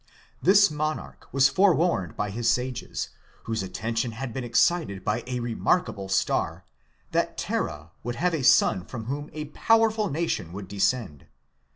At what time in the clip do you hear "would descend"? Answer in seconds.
10.53-11.27